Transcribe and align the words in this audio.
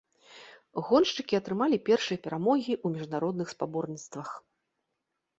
Гоншчыкі 0.85 1.35
атрымалі 1.41 1.77
першыя 1.89 2.21
перамогі 2.25 2.73
ў 2.77 2.87
міжнародных 2.95 3.47
спаборніцтвах. 3.53 4.29